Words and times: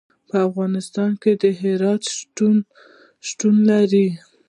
په 0.29 0.37
افغانستان 0.47 1.11
کې 1.21 1.49
هرات 1.61 2.01
شتون 3.27 3.55
لري. 3.69 4.07